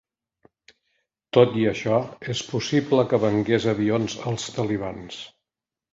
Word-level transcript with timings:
Tot 1.37 1.51
i 1.63 1.67
això, 1.73 1.99
és 2.35 2.41
possible 2.53 3.07
que 3.11 3.21
vengués 3.27 3.71
avions 3.75 4.17
als 4.33 4.49
talibans. 4.57 5.25